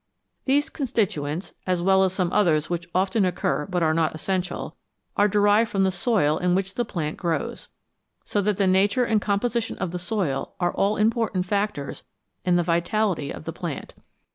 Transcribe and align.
These 0.45 0.71
con 0.71 0.87
stituents, 0.87 1.53
as 1.67 1.79
well 1.79 2.03
as 2.03 2.11
some 2.11 2.33
others 2.33 2.71
which 2.71 2.89
often 2.95 3.23
occur 3.23 3.67
but 3.69 3.83
are 3.83 3.93
not 3.93 4.15
essential, 4.15 4.75
are 5.15 5.27
derived 5.27 5.69
from 5.69 5.83
the 5.83 5.91
soil 5.91 6.39
in 6.39 6.55
which 6.55 6.73
the 6.73 6.83
plant 6.83 7.17
grows, 7.17 7.67
so 8.23 8.41
that 8.41 8.57
the 8.57 8.65
nature 8.65 9.05
and 9.05 9.21
composition 9.21 9.77
of 9.77 9.91
the 9.91 9.99
soil 9.99 10.55
are 10.59 10.73
all 10.73 10.97
important 10.97 11.45
factors 11.45 12.03
in 12.43 12.55
the 12.55 12.63
vitality 12.63 13.29
of 13.31 13.43
the 13.43 13.53
plant. 13.53 13.93